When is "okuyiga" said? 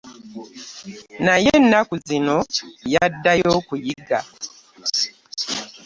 3.59-4.19